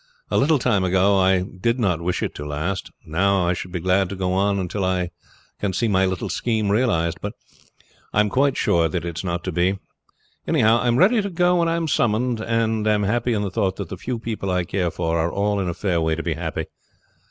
A 0.31 0.37
little 0.39 0.57
time 0.57 0.83
ago 0.83 1.15
I 1.19 1.43
did 1.43 1.79
not 1.79 2.01
wish 2.01 2.23
it 2.23 2.33
to 2.33 2.43
last, 2.43 2.89
now 3.05 3.45
I 3.45 3.53
should 3.53 3.71
be 3.71 3.79
glad 3.79 4.09
to 4.09 4.15
go 4.15 4.33
on 4.33 4.57
until 4.57 4.83
I 4.83 5.11
can 5.59 5.73
see 5.73 5.87
my 5.87 6.07
little 6.07 6.27
scheme 6.27 6.71
realized; 6.71 7.19
but 7.21 7.33
I 8.11 8.19
am 8.19 8.27
quite 8.29 8.57
sure 8.57 8.89
that 8.89 9.05
it 9.05 9.19
is 9.19 9.23
not 9.23 9.43
to 9.43 9.51
be. 9.51 9.77
Anyhow 10.47 10.79
I 10.81 10.87
am 10.87 10.97
ready 10.97 11.21
to 11.21 11.29
go 11.29 11.57
when 11.57 11.69
I 11.69 11.75
am 11.75 11.87
summoned, 11.87 12.39
and 12.39 12.87
am 12.87 13.03
happy 13.03 13.33
in 13.33 13.43
the 13.43 13.51
thought 13.51 13.75
that 13.75 13.89
the 13.89 13.95
few 13.95 14.17
people 14.17 14.49
I 14.49 14.63
care 14.63 14.89
for 14.89 15.19
are 15.19 15.31
all 15.31 15.59
in 15.59 15.69
a 15.69 15.73
fair 15.75 16.01
way 16.01 16.15
to 16.15 16.23
be 16.23 16.33
happy. 16.33 16.65